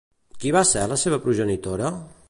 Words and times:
Qui 0.43 0.53
va 0.55 0.63
ser 0.69 0.87
la 0.93 0.99
seva 1.03 1.21
progenitora? 1.27 1.95